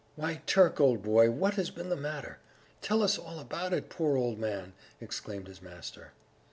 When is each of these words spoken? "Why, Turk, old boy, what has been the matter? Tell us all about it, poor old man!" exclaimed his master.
"Why, 0.15 0.41
Turk, 0.47 0.79
old 0.81 1.03
boy, 1.03 1.29
what 1.29 1.53
has 1.53 1.69
been 1.69 1.89
the 1.89 1.95
matter? 1.95 2.39
Tell 2.81 3.03
us 3.03 3.19
all 3.19 3.37
about 3.39 3.71
it, 3.71 3.87
poor 3.89 4.17
old 4.17 4.39
man!" 4.39 4.73
exclaimed 4.99 5.45
his 5.45 5.61
master. 5.61 6.11